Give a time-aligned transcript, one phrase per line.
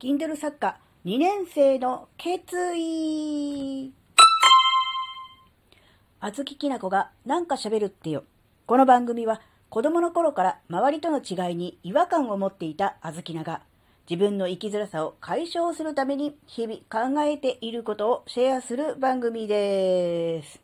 [0.00, 3.92] Kindle 作家2年生の決意
[6.18, 8.24] あずききなこがなんか喋るってよ。
[8.66, 13.62] この番組は子供の頃から周りとの違いに違和感を持っていたあずきなが
[14.10, 20.60] 自分の生きづらさを解消するために日々考えていることをシェアする番組です。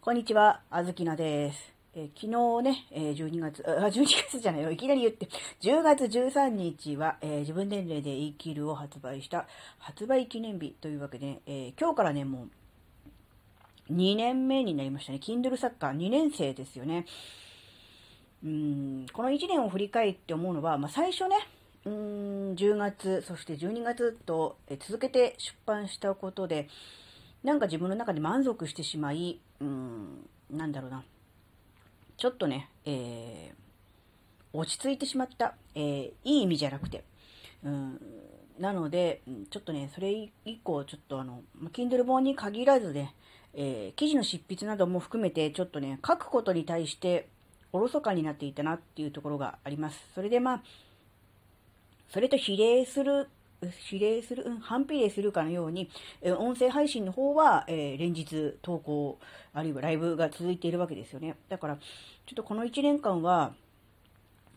[0.00, 1.77] こんにちは、あずきなです。
[2.00, 5.28] え、昨日ね、え、12月、あ、12月じゃないよ、いきなり言って、
[5.60, 9.48] 10月13日は、え、自分年齢で生きるを発売した
[9.78, 12.46] 発売記念日というわけで、え今日からね、も
[13.88, 15.18] う、2年目になりましたね。
[15.20, 17.04] Kindle サッカー2年生ですよね。
[18.44, 21.36] うん、この1年を振り返って思うのは、まあ、最初ね、
[21.84, 26.68] うん、10月、そして12月と、え続けて出版したことで、
[27.42, 31.02] なんか自分の中で満足してしまい、うん、なんだろうな。
[32.18, 35.54] ちょっとね、えー、落ち着いてしまった。
[35.76, 37.04] えー、いい意味じゃなくて。
[37.62, 38.00] うん、
[38.58, 43.14] なので、ちょっとね、それ以降、ちょっとあの、Kindle 本に限らずね、
[43.54, 47.28] えー、記事の執筆なども含めて、ちょっとね、書くことに対して、
[47.72, 50.00] おろそかになっていたなっていうところがあります。
[50.12, 50.62] それでまあ、
[52.12, 53.28] それと比例する
[53.88, 55.90] 比例する、うん、反比例するかのように、
[56.22, 59.18] え音声配信の方は、えー、連日投稿、
[59.52, 61.36] あるいはライブが続いているわけですよね。
[61.48, 61.82] だから、ちょ
[62.32, 63.54] っとこの1年間は、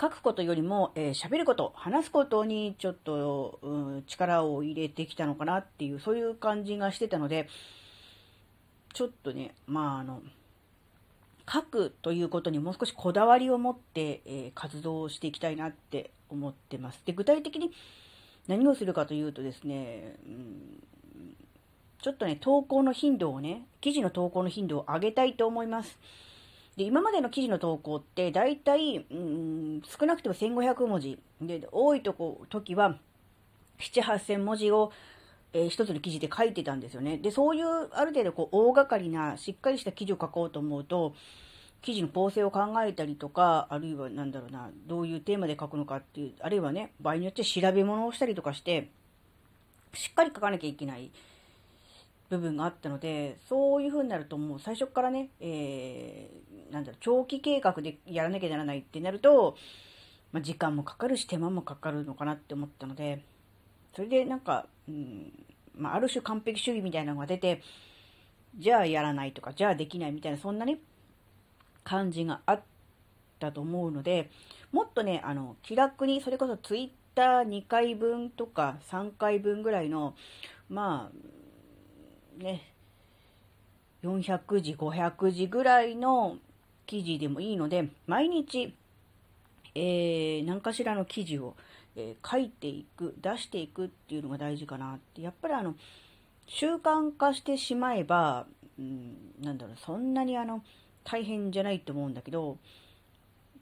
[0.00, 3.68] 書くことよりも、えー、喋ること、話すことにちょっと、う
[3.98, 7.48] ん、力を入れてきたのかなっていう、そういう感じがしてたので、
[8.94, 10.22] ちょっとね、まああの、
[11.52, 17.02] 書くということにもう少しこだわりを持って、えー、活動していきたいなって思ってます。
[17.04, 17.72] で、具体的に、
[18.48, 20.78] 何をするかというとですね、うん、
[22.02, 25.98] ちょっとね、投稿の頻度をね、記事の投稿の頻度を上げたいと思います。
[26.76, 31.18] で、今までの記事の投稿って、だいたい、うん、少なくても1500文字。
[31.42, 32.98] で、多いとこ、時は、
[33.80, 34.92] 7、8000文字を、
[35.52, 37.18] えー、一つの記事で書いてたんですよね。
[37.18, 41.14] で、そういう、ある程度、こう、大掛かりな、しっかりした記事を書こうと思うと、
[41.82, 48.88] 記事の構成を考えたりとか、あるいはなんだろうな、どういうテーマで書くのかっていう、あるいはね、場合によって調べ物をしたりとかして、
[49.94, 51.10] しっかり書かなきゃいけない
[52.30, 59.56] 部分があったので、そういう風になるともう最初からね、えー、なんだろう、長期計画でやらなきゃならないってなると、
[60.32, 63.22] まあ、時間もかかるし手間もかかるのかなって思ったので、
[63.94, 65.32] それでなんか、うん、
[65.74, 67.62] まあ、ある種完璧主義みたいなのが出て、
[68.58, 70.78] じゃあやらないとか、じゃあできないみたいな、そんなね、
[71.88, 72.60] 感じがあっ
[73.38, 74.28] たと思うので、
[74.72, 80.14] もっとね、あの、気楽に、それこそツイッター2回分とか3回分ぐらいの、
[80.68, 82.74] まあ、ね、
[84.02, 86.36] 400字、500字ぐらいの
[86.84, 88.74] 記事でもいいので、毎日、
[89.74, 91.56] えー、何かしらの記事を、
[91.96, 95.22] えー、書いていく、出していくっていうのが大事かなって。
[95.22, 95.74] やっぱりあの、
[96.46, 98.46] 習慣化してしまえば、
[98.78, 100.62] うん、なんだろう、そんなにあの、
[101.10, 102.58] 大変じゃないと思うんだけど、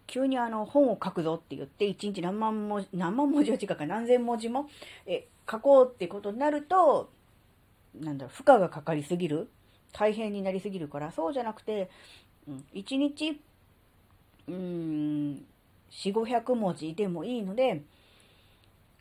[0.09, 4.69] 急にあの本を書くぞって言って、1日何万文字、何万文字は違うか何千文字も
[5.07, 7.11] え書こうってことになると、
[7.95, 9.49] なんだろう、負荷がかかりすぎる
[9.93, 11.89] 大変になりすぎるから、そうじゃなくて、
[12.49, 13.41] うん、1日、
[14.49, 15.45] うん、
[15.91, 17.83] 4、500文字でもいいので、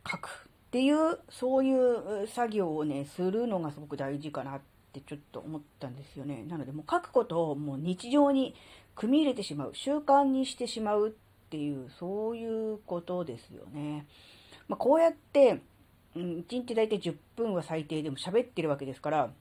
[0.09, 6.45] 書くっていう、そういう作業をね、するのがすごく大事かなってってちょっと思ったんですよね。
[6.47, 8.55] なのでもう書くことをもう日常に
[8.95, 11.11] 組み入れてしまう、習慣にしてしまうっ
[11.49, 14.07] ていう、そういうことですよね。
[14.67, 15.61] まあ、こうやって、
[16.15, 19.31] うん、1日大体10分は最低でも喋ってるわけですから、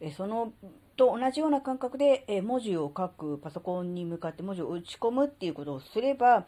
[0.00, 0.52] えその
[0.96, 6.46] と同じような感覚で、え文字を書く、パソコンに向かって文字を打ち込むっていうことをすれば、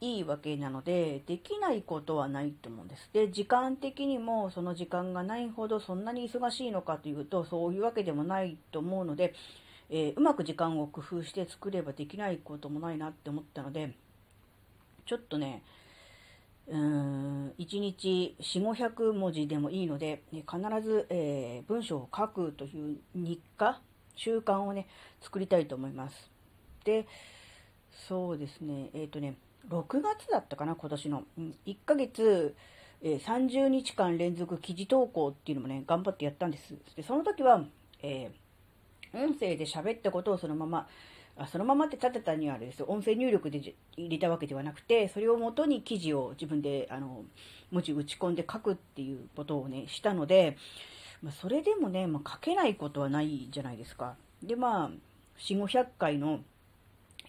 [0.00, 3.08] いいわけなので、できないことはないと思うんです。
[3.12, 9.34] で、時間的にもその時間がないほどそんなに忙しいのかというと、そういうわけでもないと思うので、
[9.88, 13.94] えー、うまく時間を工夫して作ればできないこともないなって思ったので、
[15.06, 15.62] ちょっとね、
[16.68, 23.80] うーん、1日4、500文字でもいいので、必ず、えー、文章を書くという日課、
[24.16, 24.88] 習慣をね、
[25.22, 26.30] 作りたいと思います。
[26.84, 27.06] で、
[28.08, 29.36] そうですね、えっ、ー、とね、
[29.68, 31.24] 6月だったかな、今年の。
[31.66, 32.54] 1ヶ月、
[33.02, 36.74] えー、30日間連続記事投稿っていうのもね、頑張ってやったんです。
[36.96, 37.64] で、その時は、
[38.02, 40.88] えー、音声で喋ったことをそのまま、
[41.38, 42.86] あそのままって立てたにはあれですよ。
[42.88, 47.24] 音声入力で入れたわけではなくて、それを元に記事を自分で、あの、
[47.70, 50.56] 文字打ち込んで書くっていうことをね、したので、
[51.22, 54.16] まあ、それでもね、まあ、書けないことはないじゃないですか。
[54.42, 54.90] で、まあ、
[55.38, 56.40] 4、500回の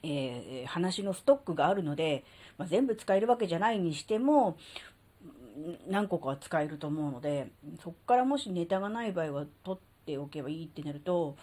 [0.04, 2.24] えー、話のストックがあるので、
[2.58, 4.58] まあ、全部使えるわけじゃないにしても、
[5.88, 7.52] 何個かは使えると思うので、
[7.84, 11.36] そっからもしネタがない場合は取っておけばいいってなると、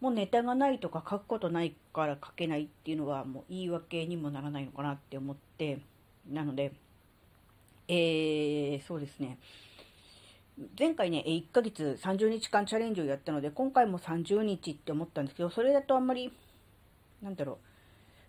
[0.00, 5.78] もうネタがないとか書くことないから書けないっていうのはもう言い訳にもならないのかなって思って、
[6.28, 6.72] なので、
[7.88, 9.38] えー、そうですね。
[10.78, 16.32] 前回ね、1ヶ月30日間チャレンジをやったので、今回も30日って思ったんですけど、それだとあんまり、
[17.22, 17.71] なんだろう、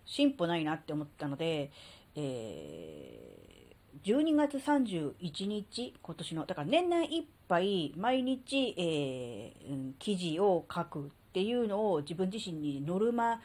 [0.04, 1.70] 進歩ないなって思ったので、
[2.16, 13.40] えー、12月31日、今年の、だから年内いっぱい毎日、えー、記事を書くっていうのを自分自身にノルマ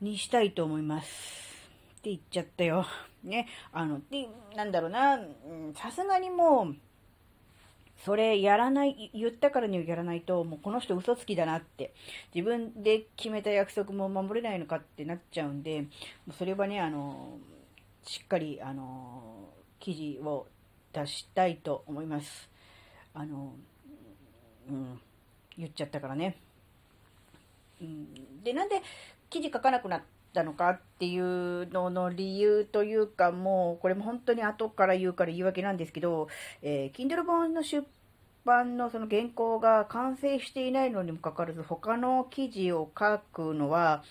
[0.00, 1.08] にしたいと思います。
[1.98, 2.86] って言っちゃったよ。
[3.22, 3.46] ね。
[3.72, 5.18] あの、で、なんだろうな、
[5.74, 6.76] さすがにもう、
[8.04, 11.94] それやらない、言ったからにはやらないと、もうこの人嘘つきだなって、
[12.34, 15.86] 自分で決めた約束も守れないのかってなっちゃうんで、
[16.36, 17.38] それはね、あの、
[18.04, 20.48] しっかり、あの、記事を
[20.92, 22.50] 出したいと思います。
[23.14, 23.54] あの、
[24.68, 25.00] うん、
[25.56, 26.36] 言っちゃったからね。
[27.80, 28.82] うん、で、なんで
[29.30, 36.28] 記事書かなくなったたのかっていうのの理由というか、もう、これも本当に後から言うから言い訳なんですけど、
[36.62, 37.86] えー、Kindle 本の出
[38.44, 44.02] 版のその原稿が完成していないのにもかかわらず、他の記事を書くのは、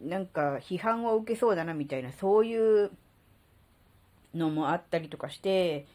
[0.00, 2.90] なんか批判を受けそうだなみたいな、そういう
[4.34, 5.86] のもあったりとかして、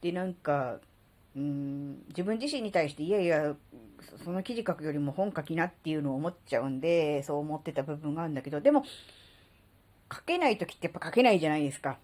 [0.00, 0.78] で、なんか、
[1.38, 3.54] うん、自分自身に対して、いやいや、
[4.24, 8.84] その記事書くよりも本書きなっていうのを思っちゃうんで、そう思ってた部分があるんだけど、でも、
[10.12, 11.98] 書けない時ってやっぱ書けないじゃないですか。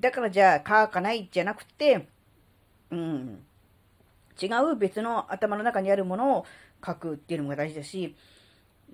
[0.00, 2.08] だからじゃあ書かないじゃなくて、
[2.90, 3.42] うん、
[4.40, 6.46] 違う別の頭の中にあるものを
[6.84, 8.14] 書くっていうのが大事だし、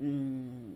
[0.00, 0.74] うん、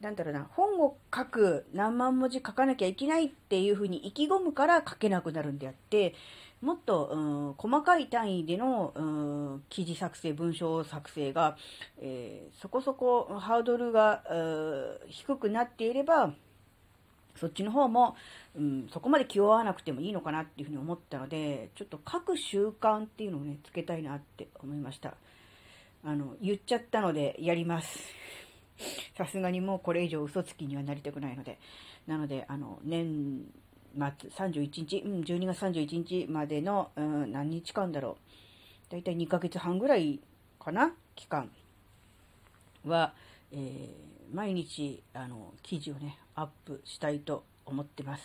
[0.00, 6.14] なんだろうな、本を書く何万文字書かなきゃいけないっていうふうに意気込むから書けなくなるんであって、
[6.60, 9.02] もっと、うん、細かい単位での、う
[9.56, 11.56] ん、記事作成、文章作成が、
[11.98, 14.22] えー、そこそこハードルが、
[15.08, 16.34] 低くなっていれば、
[17.36, 18.14] そっちの方も、
[18.54, 25.14] うん、そこまで気負わなくてもいいのかなっていうふうに思ったので、ちょっと書く習慣っていうのをね、つけたいなって思いました。
[26.04, 27.98] あの、言っちゃったのでやります。
[29.16, 31.58] さすがにもうこれ以上嘘つきにはなりたくないので。
[32.06, 33.46] なので、あの、年
[33.96, 38.16] 末、31日、うん、12月31日までの、うん、何日間だろ
[38.88, 38.92] う。
[38.92, 40.20] だいたい2ヶ月半ぐらい
[40.58, 41.50] かな期間
[42.86, 43.12] は、
[43.52, 48.24] えー、毎日、あの、記事をね、アップしたいと思ってます。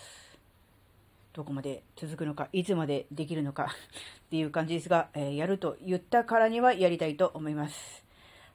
[1.34, 3.66] どこまで続くのか、いつまでできるのか
[4.28, 8.06] っていう感じですが、えー、やると言ったからにはやりたいと思います。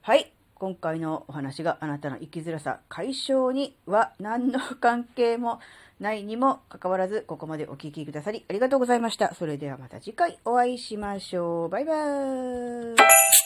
[0.00, 0.32] はい。
[0.60, 5.58] 今回のお話があなたの生きづらさ解消には何の関係も
[5.98, 9.34] ないにもかかわらず、ここまでお聴きくださりありがとうございました。
[9.34, 11.68] それではまた次回お会いしましょう。
[11.70, 13.39] バイバーイ。